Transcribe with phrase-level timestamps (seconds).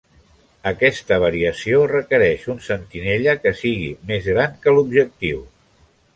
[0.69, 5.47] Aquesta variació requereix un sentinella que sigui més gran que l'objectiu.